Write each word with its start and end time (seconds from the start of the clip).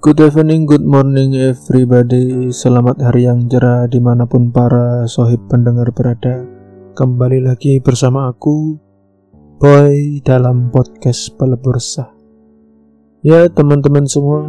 Good 0.00 0.16
evening, 0.16 0.64
good 0.64 0.80
morning 0.80 1.36
everybody. 1.36 2.48
Selamat 2.48 3.04
hari 3.04 3.28
yang 3.28 3.52
cerah 3.52 3.84
di 3.84 4.00
mana 4.00 4.24
pun 4.24 4.48
para 4.48 5.04
sohib 5.04 5.44
pendengar 5.52 5.92
berada. 5.92 6.40
Kembali 6.96 7.44
lagi 7.44 7.84
bersama 7.84 8.32
aku 8.32 8.80
Boy 9.60 10.24
dalam 10.24 10.72
podcast 10.72 11.36
pelebur 11.36 11.76
sah. 11.76 12.08
Ya 13.20 13.44
teman-teman 13.52 14.08
semua 14.08 14.40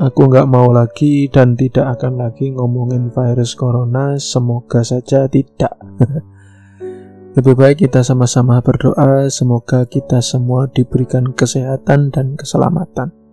Aku 0.00 0.24
nggak 0.24 0.48
mau 0.48 0.72
lagi 0.72 1.28
dan 1.28 1.52
tidak 1.52 2.00
akan 2.00 2.16
lagi 2.16 2.48
ngomongin 2.56 3.12
virus 3.12 3.52
corona. 3.52 4.16
Semoga 4.16 4.80
saja 4.80 5.28
tidak. 5.28 5.76
Lebih 7.36 7.52
baik 7.60 7.84
kita 7.84 8.00
sama-sama 8.00 8.64
berdoa. 8.64 9.28
Semoga 9.28 9.84
kita 9.84 10.24
semua 10.24 10.64
diberikan 10.72 11.36
kesehatan 11.36 12.08
dan 12.08 12.40
keselamatan 12.40 13.25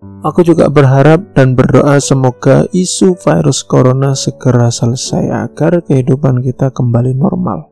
Aku 0.00 0.40
juga 0.40 0.72
berharap 0.72 1.36
dan 1.36 1.52
berdoa 1.52 2.00
semoga 2.00 2.64
isu 2.72 3.16
virus 3.20 3.60
corona 3.64 4.16
segera 4.16 4.72
selesai 4.72 5.28
agar 5.28 5.84
kehidupan 5.84 6.40
kita 6.40 6.72
kembali 6.72 7.12
normal. 7.12 7.68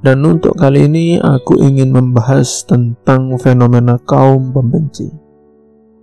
Dan 0.00 0.24
untuk 0.24 0.56
kali 0.56 0.88
ini 0.88 1.06
aku 1.18 1.58
ingin 1.58 1.90
membahas 1.90 2.64
tentang 2.64 3.34
fenomena 3.40 3.98
kaum 4.04 4.54
pembenci. 4.54 5.10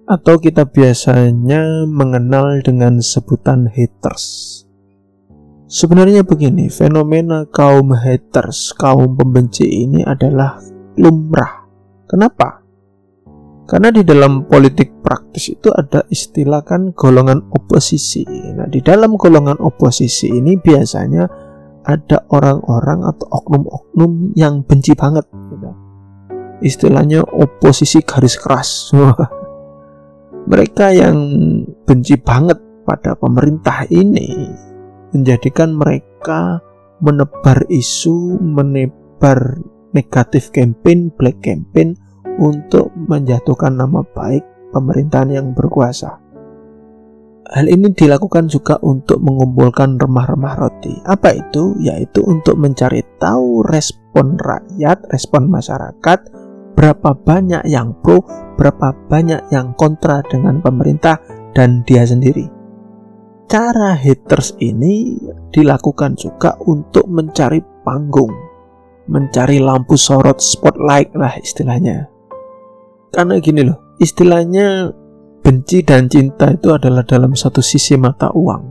Atau 0.05 0.37
kita 0.37 0.69
biasanya 0.69 1.89
mengenal 1.89 2.61
dengan 2.61 3.01
sebutan 3.01 3.65
haters. 3.69 4.61
Sebenarnya 5.65 6.21
begini, 6.21 6.69
fenomena 6.69 7.49
kaum 7.49 7.93
haters, 7.97 8.73
kaum 8.77 9.17
pembenci 9.17 9.65
ini 9.65 10.05
adalah 10.05 10.61
lumrah. 11.01 11.65
Kenapa? 12.05 12.64
Karena 13.65 13.89
di 13.89 14.05
dalam 14.05 14.45
politik 14.45 15.01
praktis 15.01 15.49
itu 15.49 15.73
ada 15.73 16.05
istilah 16.13 16.61
kan 16.61 16.93
golongan 16.93 17.49
oposisi. 17.49 18.21
Nah, 18.53 18.69
di 18.69 18.77
dalam 18.85 19.17
golongan 19.17 19.57
oposisi 19.57 20.29
ini 20.29 20.53
biasanya 20.53 21.25
ada 21.85 22.29
orang-orang 22.29 23.09
atau 23.09 23.25
oknum-oknum 23.25 24.37
yang 24.37 24.61
benci 24.61 24.93
banget. 24.93 25.25
Gitu. 25.33 25.69
Istilahnya 26.61 27.25
oposisi 27.25 28.05
garis 28.05 28.37
keras. 28.37 28.69
Mereka 30.51 30.93
yang 30.93 31.17
benci 31.89 32.21
banget 32.21 32.61
pada 32.85 33.17
pemerintah 33.17 33.89
ini 33.89 34.45
menjadikan 35.09 35.73
mereka 35.73 36.61
menebar 37.01 37.65
isu, 37.65 38.37
menebar 38.37 39.57
negatif 39.97 40.53
campaign, 40.53 41.09
black 41.17 41.41
campaign 41.41 41.97
untuk 42.37 42.91
menjatuhkan 42.95 43.75
nama 43.77 44.03
baik 44.03 44.43
pemerintahan 44.75 45.31
yang 45.31 45.47
berkuasa. 45.55 46.19
Hal 47.45 47.69
ini 47.69 47.93
dilakukan 47.93 48.49
juga 48.49 48.81
untuk 48.81 49.21
mengumpulkan 49.21 50.01
remah-remah 50.01 50.55
roti. 50.57 50.97
Apa 51.05 51.37
itu? 51.37 51.77
Yaitu 51.77 52.25
untuk 52.25 52.57
mencari 52.57 53.05
tahu 53.21 53.61
respon 53.69 54.33
rakyat, 54.41 55.05
respon 55.13 55.45
masyarakat, 55.53 56.19
berapa 56.73 57.09
banyak 57.13 57.69
yang 57.69 57.93
pro, 58.01 58.25
berapa 58.57 58.97
banyak 59.07 59.53
yang 59.53 59.77
kontra 59.77 60.25
dengan 60.25 60.57
pemerintah 60.65 61.21
dan 61.53 61.85
dia 61.85 62.01
sendiri. 62.01 62.49
Cara 63.45 63.93
haters 63.93 64.57
ini 64.57 65.21
dilakukan 65.53 66.17
juga 66.17 66.57
untuk 66.65 67.05
mencari 67.05 67.61
panggung, 67.85 68.33
mencari 69.05 69.61
lampu 69.61 69.93
sorot 70.01 70.41
spotlight 70.41 71.13
lah 71.13 71.37
istilahnya 71.37 72.14
karena 73.15 73.39
gini 73.39 73.63
loh, 73.63 73.95
istilahnya 73.95 74.91
benci 75.39 75.87
dan 75.87 76.11
cinta 76.11 76.51
itu 76.51 76.75
adalah 76.75 77.07
dalam 77.07 77.31
satu 77.31 77.63
sisi 77.63 77.95
mata 77.95 78.27
uang. 78.35 78.63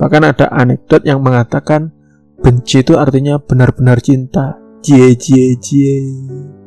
Bahkan 0.00 0.22
ada 0.24 0.48
anekdot 0.48 1.04
yang 1.04 1.20
mengatakan 1.20 1.92
benci 2.40 2.80
itu 2.80 2.96
artinya 2.96 3.36
benar-benar 3.36 4.00
cinta. 4.00 4.56
Jie 4.80 5.12
jie 5.12 5.60
jie. 5.60 6.00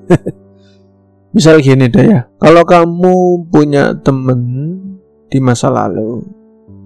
Misal 1.33 1.66
gini 1.66 1.89
deh 1.89 2.05
ya, 2.05 2.29
kalau 2.38 2.61
kamu 2.61 3.50
punya 3.50 3.97
temen 4.06 4.38
di 5.33 5.41
masa 5.41 5.73
lalu, 5.73 6.22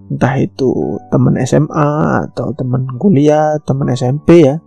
entah 0.07 0.39
itu 0.39 0.95
teman 1.11 1.35
SMA 1.43 2.23
atau 2.31 2.55
teman 2.55 2.87
kuliah, 2.95 3.59
teman 3.67 3.91
SMP 3.91 4.47
ya, 4.47 4.63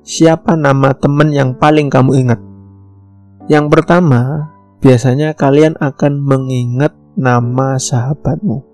siapa 0.00 0.56
nama 0.56 0.96
temen 0.96 1.28
yang 1.36 1.52
paling 1.52 1.92
kamu 1.92 2.24
ingat? 2.24 2.40
Yang 3.44 3.66
pertama, 3.76 4.48
biasanya 4.80 5.36
kalian 5.36 5.76
akan 5.76 6.16
mengingat 6.16 6.96
nama 7.12 7.76
sahabatmu. 7.76 8.64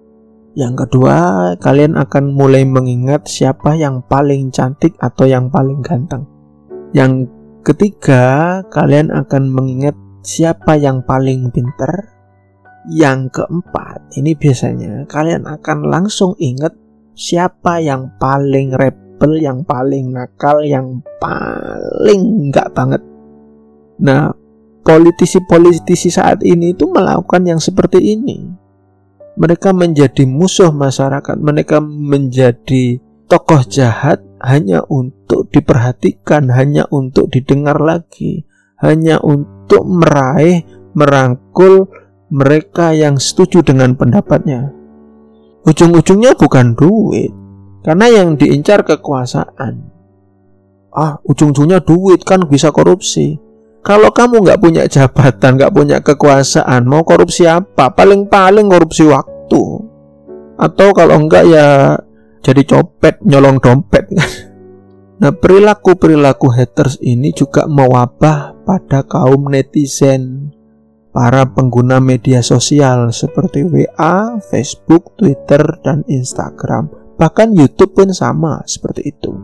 Yang 0.54 0.86
kedua, 0.86 1.16
kalian 1.58 1.98
akan 1.98 2.34
mulai 2.34 2.62
mengingat 2.62 3.26
siapa 3.26 3.75
yang 3.75 4.03
paling 4.06 4.54
cantik 4.54 4.94
atau 5.03 5.26
yang 5.26 5.50
paling 5.50 5.82
ganteng. 5.82 6.22
Yang 6.94 7.30
ketiga, 7.66 8.59
kalian 8.70 9.10
akan 9.10 9.50
mengingat 9.50 9.94
siapa 10.22 10.78
yang 10.78 11.03
paling 11.03 11.50
pinter. 11.50 12.10
Yang 12.91 13.42
keempat, 13.42 14.06
ini 14.22 14.38
biasanya 14.38 15.04
kalian 15.10 15.50
akan 15.50 15.78
langsung 15.86 16.38
ingat 16.38 16.72
siapa 17.19 17.82
yang 17.82 18.14
paling 18.22 18.75
rebel, 18.75 19.34
yang 19.38 19.66
paling 19.66 20.14
nakal, 20.14 20.62
yang 20.62 21.03
paling 21.19 22.50
nggak 22.50 22.70
banget. 22.72 23.03
Nah, 24.00 24.39
politisi-politisi 24.90 26.10
saat 26.10 26.42
ini 26.42 26.74
itu 26.74 26.90
melakukan 26.90 27.46
yang 27.46 27.62
seperti 27.62 28.18
ini. 28.18 28.42
Mereka 29.38 29.70
menjadi 29.70 30.26
musuh 30.26 30.74
masyarakat, 30.74 31.38
mereka 31.38 31.78
menjadi 31.78 32.98
tokoh 33.30 33.62
jahat 33.70 34.18
hanya 34.42 34.82
untuk 34.90 35.46
diperhatikan, 35.54 36.50
hanya 36.50 36.90
untuk 36.90 37.30
didengar 37.30 37.78
lagi, 37.78 38.42
hanya 38.82 39.22
untuk 39.22 39.86
meraih, 39.86 40.66
merangkul 40.98 41.86
mereka 42.34 42.90
yang 42.90 43.22
setuju 43.22 43.62
dengan 43.62 43.94
pendapatnya. 43.94 44.74
Ujung-ujungnya 45.70 46.34
bukan 46.34 46.74
duit, 46.74 47.30
karena 47.86 48.10
yang 48.10 48.34
diincar 48.34 48.82
kekuasaan. 48.82 49.86
Ah, 50.90 51.22
ujung-ujungnya 51.22 51.78
duit 51.78 52.26
kan 52.26 52.42
bisa 52.50 52.74
korupsi. 52.74 53.38
Kalau 53.80 54.12
kamu 54.12 54.44
nggak 54.44 54.60
punya 54.60 54.84
jabatan, 54.84 55.56
nggak 55.56 55.72
punya 55.72 55.98
kekuasaan, 56.04 56.84
mau 56.84 57.00
korupsi 57.00 57.48
apa? 57.48 57.92
Paling-paling 57.96 58.68
korupsi 58.68 59.08
waktu. 59.08 59.62
Atau 60.60 60.92
kalau 60.92 61.16
enggak 61.16 61.48
ya 61.48 61.96
jadi 62.44 62.62
copet, 62.68 63.24
nyolong 63.24 63.56
dompet 63.60 64.08
Nah, 65.20 65.36
perilaku-perilaku 65.36 66.48
haters 66.48 66.96
ini 67.04 67.28
juga 67.36 67.68
mewabah 67.68 68.56
pada 68.64 69.04
kaum 69.04 69.52
netizen, 69.52 70.48
para 71.12 71.44
pengguna 71.44 72.00
media 72.00 72.41
sosial 72.41 73.12
seperti 73.12 73.60
WA, 73.68 74.41
Facebook, 74.41 75.20
Twitter, 75.20 75.60
dan 75.84 76.08
Instagram. 76.08 76.88
Bahkan 77.20 77.52
YouTube 77.52 77.92
pun 77.92 78.08
sama 78.16 78.64
seperti 78.64 79.12
itu. 79.12 79.36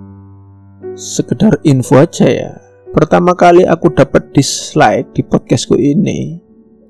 Sekedar 0.97 1.61
info 1.61 2.01
aja 2.01 2.25
ya, 2.25 2.57
pertama 2.97 3.37
kali 3.37 3.69
aku 3.69 3.93
dapat 3.93 4.33
dislike 4.33 5.13
di 5.13 5.21
podcastku 5.21 5.77
ini, 5.77 6.41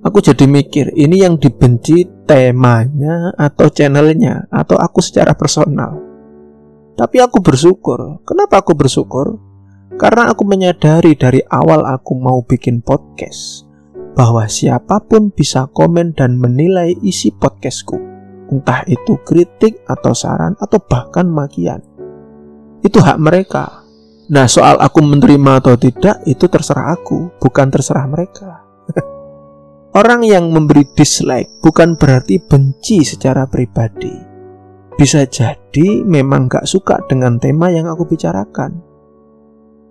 aku 0.06 0.22
jadi 0.22 0.46
mikir 0.46 0.94
ini 0.94 1.26
yang 1.26 1.34
dibenci 1.34 2.06
temanya 2.22 3.34
atau 3.34 3.66
channelnya 3.66 4.46
atau 4.46 4.78
aku 4.78 5.02
secara 5.02 5.34
personal. 5.34 5.98
Tapi 6.94 7.18
aku 7.18 7.42
bersyukur. 7.42 8.22
Kenapa 8.22 8.62
aku 8.62 8.78
bersyukur? 8.78 9.42
Karena 9.98 10.30
aku 10.30 10.46
menyadari 10.46 11.18
dari 11.18 11.42
awal 11.50 11.82
aku 11.82 12.14
mau 12.14 12.38
bikin 12.46 12.86
podcast 12.86 13.66
bahwa 14.14 14.46
siapa 14.46 15.02
pun 15.04 15.34
bisa 15.34 15.66
komen 15.74 16.14
dan 16.14 16.38
menilai 16.38 16.94
isi 17.02 17.34
podcastku. 17.34 17.98
Entah 18.46 18.86
itu 18.86 19.18
kritik 19.26 19.82
atau 19.90 20.14
saran 20.14 20.54
atau 20.62 20.78
bahkan 20.78 21.26
makian. 21.26 21.82
Itu 22.80 23.02
hak 23.02 23.18
mereka. 23.18 23.85
Nah, 24.26 24.50
soal 24.50 24.74
aku 24.82 25.06
menerima 25.06 25.62
atau 25.62 25.78
tidak 25.78 26.18
itu 26.26 26.50
terserah 26.50 26.98
aku, 26.98 27.30
bukan 27.38 27.70
terserah 27.70 28.10
mereka. 28.10 28.66
Orang 30.00 30.26
yang 30.26 30.50
memberi 30.50 30.82
dislike 30.98 31.62
bukan 31.62 31.94
berarti 31.94 32.42
benci 32.42 33.06
secara 33.06 33.46
pribadi. 33.46 34.10
Bisa 34.96 35.22
jadi 35.30 36.02
memang 36.02 36.50
gak 36.50 36.66
suka 36.66 36.98
dengan 37.06 37.38
tema 37.38 37.70
yang 37.70 37.86
aku 37.86 38.08
bicarakan. 38.08 38.82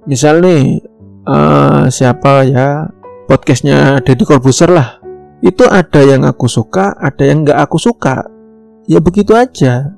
Misal 0.04 0.44
nih, 0.44 0.84
uh, 1.26 1.88
siapa 1.88 2.44
ya 2.44 2.90
podcastnya 3.32 4.04
Deddy 4.04 4.28
Corbuzier 4.28 4.70
lah. 4.70 5.00
Itu 5.40 5.64
ada 5.70 6.02
yang 6.04 6.28
aku 6.28 6.50
suka, 6.50 6.98
ada 7.00 7.24
yang 7.24 7.48
gak 7.48 7.70
aku 7.70 7.78
suka. 7.80 8.26
Ya 8.90 9.00
begitu 9.00 9.32
aja. 9.32 9.96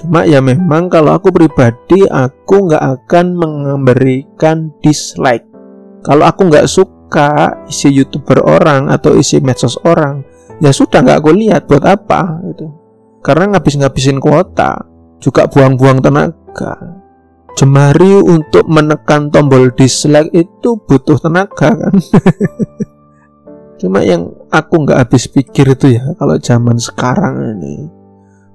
Cuma 0.00 0.24
ya 0.24 0.40
memang 0.40 0.88
kalau 0.88 1.12
aku 1.12 1.28
pribadi 1.28 2.08
aku 2.08 2.72
nggak 2.72 3.04
akan 3.04 3.26
memberikan 3.36 4.72
dislike. 4.80 5.44
Kalau 6.00 6.24
aku 6.24 6.48
nggak 6.48 6.64
suka 6.64 7.60
isi 7.68 7.92
youtuber 7.92 8.40
orang 8.40 8.88
atau 8.88 9.12
isi 9.12 9.44
medsos 9.44 9.76
orang, 9.84 10.24
ya 10.64 10.72
sudah 10.72 11.04
nggak 11.04 11.20
aku 11.20 11.36
lihat 11.36 11.68
buat 11.68 11.84
apa 11.84 12.40
itu 12.48 12.80
karena 13.20 13.52
ngabis-ngabisin 13.52 14.16
kuota 14.16 14.88
juga 15.20 15.44
buang-buang 15.52 16.00
tenaga. 16.00 16.96
Jemari 17.60 18.16
untuk 18.24 18.64
menekan 18.72 19.28
tombol 19.28 19.68
dislike 19.76 20.32
itu 20.32 20.80
butuh 20.80 21.20
tenaga 21.20 21.76
kan? 21.76 21.94
Cuma 23.84 24.00
yang 24.00 24.32
aku 24.48 24.88
nggak 24.88 24.96
habis 24.96 25.28
pikir 25.28 25.76
itu 25.76 25.92
ya 26.00 26.16
kalau 26.16 26.40
zaman 26.40 26.80
sekarang 26.80 27.60
ini 27.60 27.99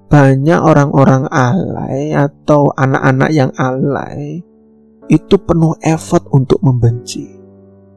banyak 0.05 0.59
orang-orang 0.61 1.25
alay 1.33 2.13
atau 2.13 2.69
anak-anak 2.77 3.29
yang 3.33 3.51
alay 3.57 4.45
itu 5.09 5.35
penuh 5.41 5.77
effort 5.81 6.25
untuk 6.33 6.61
membenci 6.61 7.29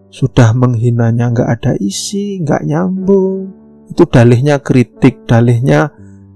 sudah 0.09 0.57
menghinanya 0.57 1.33
nggak 1.33 1.49
ada 1.61 1.73
isi 1.77 2.41
nggak 2.41 2.65
nyambung 2.65 3.59
itu 3.89 4.05
dalihnya 4.05 4.61
kritik, 4.61 5.25
dalihnya 5.25 5.89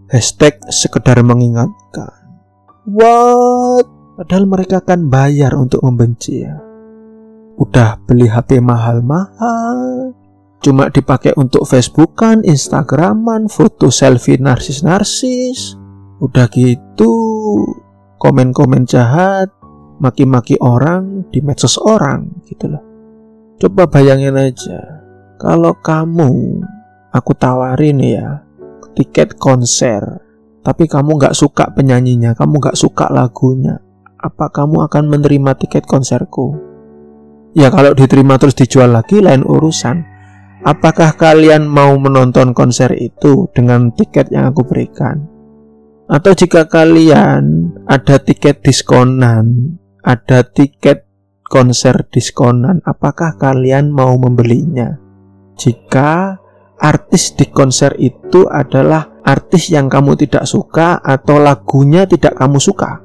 hashtag 0.08 0.56
sekedar 0.72 1.20
mengingatkan. 1.20 2.12
What? 2.88 3.86
Padahal 4.16 4.44
mereka 4.48 4.80
akan 4.80 5.12
bayar 5.12 5.56
untuk 5.56 5.84
membenci 5.84 6.44
ya. 6.44 6.56
Udah 7.60 8.00
beli 8.08 8.28
HP 8.28 8.64
mahal-mahal, 8.64 10.11
cuma 10.62 10.88
dipakai 10.88 11.34
untuk 11.34 11.66
Facebookan, 11.66 12.46
Instagraman, 12.46 13.50
foto 13.50 13.90
selfie 13.90 14.38
narsis-narsis. 14.38 15.76
Udah 16.22 16.46
gitu, 16.54 17.14
komen-komen 18.22 18.86
jahat, 18.86 19.50
maki-maki 19.98 20.54
orang 20.62 21.26
di 21.34 21.42
medsos 21.42 21.76
orang 21.82 22.46
gitu 22.46 22.70
loh. 22.70 22.82
Coba 23.58 23.90
bayangin 23.90 24.38
aja, 24.38 25.02
kalau 25.42 25.74
kamu 25.82 26.62
aku 27.10 27.32
tawarin 27.34 27.98
ya 27.98 28.46
tiket 28.94 29.36
konser 29.36 30.00
tapi 30.62 30.86
kamu 30.86 31.18
nggak 31.18 31.34
suka 31.34 31.74
penyanyinya 31.74 32.32
kamu 32.38 32.62
nggak 32.62 32.78
suka 32.78 33.10
lagunya 33.10 33.82
apa 34.16 34.48
kamu 34.54 34.86
akan 34.86 35.04
menerima 35.10 35.58
tiket 35.58 35.84
konserku 35.84 36.54
ya 37.52 37.68
kalau 37.68 37.92
diterima 37.92 38.38
terus 38.38 38.54
dijual 38.54 38.94
lagi 38.94 39.18
lain 39.18 39.42
urusan 39.42 40.11
apakah 40.62 41.14
kalian 41.14 41.66
mau 41.66 41.94
menonton 41.98 42.54
konser 42.54 42.94
itu 42.98 43.50
dengan 43.54 43.90
tiket 43.94 44.30
yang 44.30 44.50
aku 44.50 44.66
berikan 44.66 45.26
atau 46.10 46.32
jika 46.34 46.66
kalian 46.66 47.74
ada 47.86 48.18
tiket 48.18 48.62
diskonan 48.62 49.78
ada 50.02 50.42
tiket 50.46 51.06
konser 51.46 52.06
diskonan 52.10 52.82
apakah 52.86 53.38
kalian 53.38 53.92
mau 53.92 54.14
membelinya 54.18 54.98
jika 55.58 56.42
artis 56.82 57.38
di 57.38 57.46
konser 57.46 57.94
itu 58.02 58.50
adalah 58.50 59.22
artis 59.22 59.70
yang 59.70 59.86
kamu 59.86 60.18
tidak 60.18 60.44
suka 60.50 60.98
atau 60.98 61.38
lagunya 61.38 62.04
tidak 62.10 62.34
kamu 62.34 62.58
suka? 62.58 62.98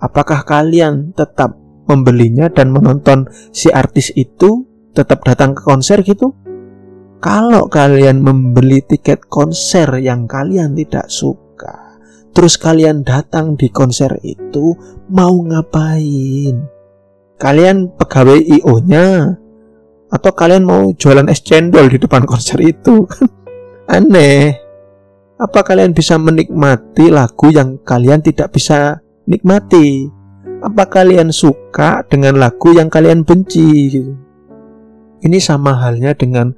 Apakah 0.00 0.48
kalian 0.48 1.12
tetap 1.12 1.52
membelinya 1.84 2.48
dan 2.48 2.72
menonton 2.72 3.28
si 3.52 3.68
artis 3.68 4.08
itu 4.16 4.64
tetap 4.96 5.20
datang 5.28 5.52
ke 5.52 5.60
konser 5.60 6.00
gitu? 6.00 6.32
Kalau 7.24 7.72
kalian 7.72 8.20
membeli 8.20 8.84
tiket 8.84 9.24
konser 9.32 9.88
yang 9.96 10.28
kalian 10.28 10.76
tidak 10.76 11.08
suka, 11.08 11.96
terus 12.36 12.60
kalian 12.60 13.00
datang 13.00 13.56
di 13.56 13.72
konser 13.72 14.12
itu 14.20 14.76
mau 15.08 15.32
ngapain? 15.32 16.68
Kalian 17.40 17.96
pegawai 17.96 18.44
IO-nya 18.60 19.40
atau 20.12 20.32
kalian 20.36 20.68
mau 20.68 20.92
jualan 20.92 21.24
es 21.32 21.40
cendol 21.40 21.88
di 21.88 21.96
depan 21.96 22.28
konser 22.28 22.60
itu? 22.60 23.08
Aneh. 23.96 24.60
Apa 25.40 25.64
kalian 25.64 25.96
bisa 25.96 26.20
menikmati 26.20 27.08
lagu 27.08 27.48
yang 27.48 27.80
kalian 27.88 28.20
tidak 28.20 28.52
bisa 28.52 29.00
nikmati? 29.24 30.12
Apa 30.60 30.92
kalian 30.92 31.32
suka 31.32 32.04
dengan 32.04 32.36
lagu 32.36 32.76
yang 32.76 32.92
kalian 32.92 33.24
benci? 33.24 33.96
Ini 35.24 35.38
sama 35.40 35.80
halnya 35.80 36.12
dengan 36.12 36.52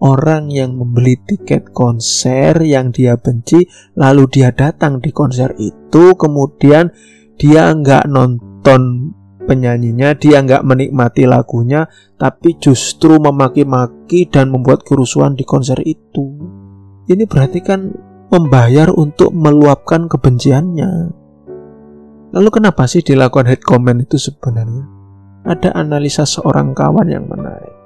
orang 0.00 0.48
yang 0.48 0.76
membeli 0.76 1.20
tiket 1.20 1.72
konser 1.76 2.56
yang 2.64 2.92
dia 2.92 3.20
benci 3.20 3.64
lalu 3.96 4.26
dia 4.28 4.50
datang 4.52 4.98
di 5.00 5.12
konser 5.12 5.52
itu 5.60 6.16
kemudian 6.16 6.92
dia 7.40 7.72
nggak 7.72 8.08
nonton 8.08 9.12
penyanyinya, 9.50 10.14
dia 10.14 10.44
nggak 10.44 10.62
menikmati 10.62 11.24
lagunya, 11.24 11.88
tapi 12.20 12.54
justru 12.60 13.16
memaki-maki 13.18 14.28
dan 14.28 14.52
membuat 14.52 14.84
kerusuhan 14.84 15.34
di 15.34 15.42
konser 15.42 15.80
itu. 15.82 16.38
Ini 17.10 17.24
berarti 17.26 17.58
kan 17.64 17.90
membayar 18.30 18.92
untuk 18.94 19.34
meluapkan 19.34 20.06
kebenciannya. 20.06 21.16
Lalu 22.30 22.48
kenapa 22.54 22.86
sih 22.86 23.02
dilakukan 23.02 23.50
hate 23.50 23.66
comment 23.66 23.98
itu 23.98 24.14
sebenarnya? 24.14 24.86
Ada 25.42 25.74
analisa 25.74 26.22
seorang 26.22 26.70
kawan 26.76 27.10
yang 27.10 27.26
menarik. 27.26 27.79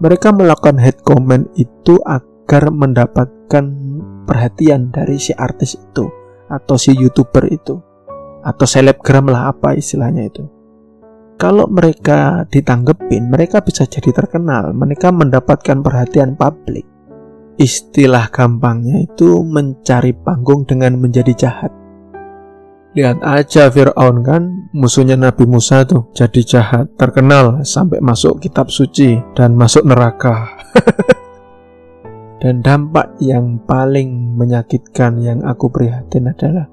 Mereka 0.00 0.32
melakukan 0.32 0.80
hate 0.80 1.04
comment 1.04 1.44
itu 1.60 2.00
agar 2.08 2.72
mendapatkan 2.72 3.64
perhatian 4.24 4.88
dari 4.88 5.20
si 5.20 5.36
artis 5.36 5.76
itu 5.76 6.08
atau 6.48 6.74
si 6.80 6.96
youtuber 6.96 7.46
itu 7.52 7.76
atau 8.40 8.64
selebgram 8.64 9.28
lah 9.28 9.52
apa 9.52 9.76
istilahnya 9.76 10.24
itu 10.32 10.48
kalau 11.40 11.64
mereka 11.72 12.44
ditanggepin, 12.52 13.32
mereka 13.32 13.64
bisa 13.64 13.88
jadi 13.88 14.12
terkenal, 14.12 14.76
mereka 14.76 15.08
mendapatkan 15.08 15.80
perhatian 15.80 16.36
publik. 16.36 16.84
Istilah 17.56 18.28
gampangnya 18.28 19.08
itu 19.08 19.40
mencari 19.40 20.12
panggung 20.20 20.68
dengan 20.68 21.00
menjadi 21.00 21.32
jahat. 21.32 21.72
Lihat 22.90 23.22
aja 23.22 23.70
Fir'aun 23.70 24.26
kan, 24.26 24.66
musuhnya 24.74 25.14
Nabi 25.14 25.46
Musa 25.46 25.86
tuh 25.86 26.10
jadi 26.10 26.42
jahat, 26.42 26.90
terkenal 26.98 27.62
sampai 27.62 28.02
masuk 28.02 28.42
kitab 28.42 28.66
suci 28.66 29.22
dan 29.38 29.54
masuk 29.54 29.86
neraka. 29.86 30.58
dan 32.42 32.66
dampak 32.66 33.14
yang 33.22 33.62
paling 33.62 34.34
menyakitkan 34.34 35.22
yang 35.22 35.38
aku 35.46 35.70
prihatin 35.70 36.34
adalah 36.34 36.66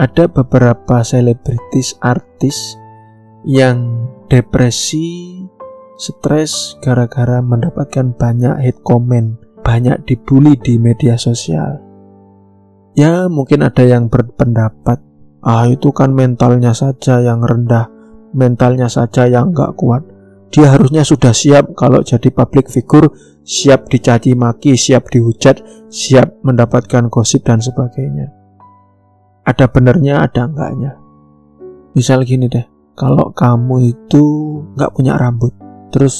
ada 0.00 0.26
beberapa 0.26 1.04
selebritis 1.04 1.98
artis 2.00 2.80
yang 3.44 4.08
depresi, 4.32 5.44
stres 6.00 6.80
gara-gara 6.80 7.44
mendapatkan 7.44 8.16
banyak 8.16 8.54
hate 8.64 8.80
comment, 8.80 9.36
banyak 9.60 10.00
dibully 10.08 10.56
di 10.56 10.80
media 10.80 11.20
sosial. 11.20 11.78
Ya, 12.94 13.26
mungkin 13.26 13.66
ada 13.66 13.82
yang 13.82 14.06
berpendapat, 14.06 15.02
ah 15.44 15.68
itu 15.68 15.92
kan 15.92 16.16
mentalnya 16.16 16.72
saja 16.72 17.20
yang 17.20 17.44
rendah, 17.44 17.86
mentalnya 18.32 18.88
saja 18.88 19.28
yang 19.28 19.52
nggak 19.52 19.76
kuat. 19.76 20.02
Dia 20.50 20.72
harusnya 20.72 21.04
sudah 21.04 21.34
siap 21.34 21.76
kalau 21.76 22.00
jadi 22.00 22.30
public 22.30 22.70
figure, 22.70 23.12
siap 23.44 23.90
dicaci 23.90 24.32
maki, 24.32 24.78
siap 24.78 25.10
dihujat, 25.12 25.60
siap 25.92 26.40
mendapatkan 26.46 27.12
gosip 27.12 27.44
dan 27.44 27.60
sebagainya. 27.60 28.30
Ada 29.44 29.68
benernya, 29.68 30.24
ada 30.24 30.48
enggaknya. 30.48 30.96
Misal 31.92 32.22
gini 32.24 32.48
deh, 32.48 32.64
kalau 32.94 33.34
kamu 33.34 33.90
itu 33.90 34.24
nggak 34.78 34.92
punya 34.94 35.18
rambut 35.18 35.50
terus 35.90 36.14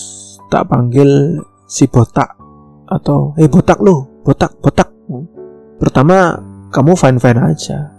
tak 0.50 0.70
panggil 0.70 1.42
si 1.66 1.90
botak 1.90 2.34
atau 2.86 3.34
eh 3.38 3.50
botak 3.50 3.82
lo 3.82 4.22
botak 4.22 4.54
botak 4.62 4.90
pertama 5.82 6.38
kamu 6.70 6.94
fine 6.94 7.18
fine 7.18 7.40
aja 7.42 7.90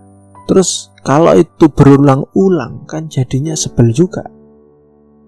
terus 0.48 0.95
kalau 1.05 1.38
itu 1.38 1.69
berulang-ulang 1.69 2.89
kan 2.89 3.05
jadinya 3.05 3.53
sebel 3.53 3.93
juga 3.93 4.25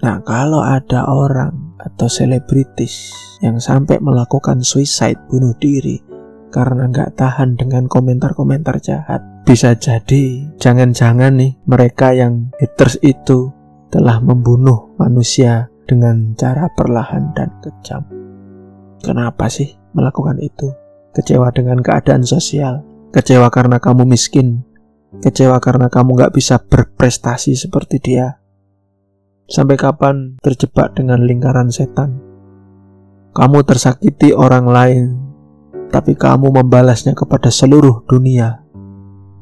nah 0.02 0.20
kalau 0.26 0.66
ada 0.66 1.06
orang 1.06 1.78
atau 1.78 2.10
selebritis 2.10 3.14
yang 3.46 3.62
sampai 3.62 4.02
melakukan 4.02 4.66
suicide 4.66 5.22
bunuh 5.30 5.54
diri 5.62 6.02
karena 6.50 6.90
nggak 6.90 7.14
tahan 7.16 7.54
dengan 7.54 7.86
komentar-komentar 7.86 8.82
jahat 8.82 9.22
bisa 9.46 9.78
jadi 9.78 10.44
jangan-jangan 10.60 11.38
nih 11.38 11.54
mereka 11.64 12.12
yang 12.12 12.52
haters 12.60 13.00
itu 13.06 13.56
telah 13.88 14.20
membunuh 14.20 14.92
manusia 15.00 15.72
dengan 15.88 16.36
cara 16.36 16.68
perlahan 16.76 17.32
dan 17.32 17.50
kejam. 17.64 18.04
Kenapa 19.00 19.48
sih 19.48 19.72
melakukan 19.96 20.38
itu? 20.44 20.68
Kecewa 21.16 21.50
dengan 21.56 21.80
keadaan 21.80 22.28
sosial, 22.28 22.84
kecewa 23.16 23.48
karena 23.50 23.80
kamu 23.80 24.04
miskin, 24.06 24.67
kecewa 25.24 25.58
karena 25.64 25.88
kamu 25.88 26.16
nggak 26.18 26.34
bisa 26.36 26.60
berprestasi 26.60 27.56
seperti 27.56 27.98
dia. 28.00 28.40
Sampai 29.48 29.80
kapan 29.80 30.36
terjebak 30.44 30.96
dengan 31.00 31.24
lingkaran 31.24 31.72
setan? 31.72 32.20
Kamu 33.32 33.64
tersakiti 33.64 34.36
orang 34.36 34.66
lain, 34.68 35.06
tapi 35.88 36.18
kamu 36.18 36.52
membalasnya 36.52 37.16
kepada 37.16 37.48
seluruh 37.48 38.04
dunia 38.10 38.68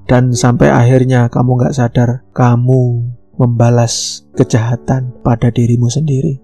dan 0.05 0.29
sampai 0.31 0.69
akhirnya 0.69 1.27
kamu 1.33 1.65
gak 1.65 1.73
sadar 1.73 2.09
kamu 2.29 3.09
membalas 3.35 4.23
kejahatan 4.37 5.11
pada 5.25 5.49
dirimu 5.49 5.89
sendiri. 5.89 6.39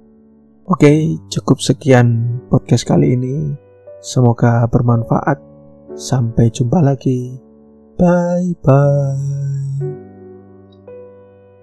Oke, 0.66 1.22
cukup 1.30 1.62
sekian 1.62 2.42
podcast 2.50 2.84
kali 2.90 3.14
ini. 3.16 3.54
Semoga 4.02 4.66
bermanfaat 4.66 5.52
Sampai 5.92 6.48
jumpa 6.48 6.80
lagi. 6.80 7.36
Bye 8.02 8.56
bye. 8.66 9.61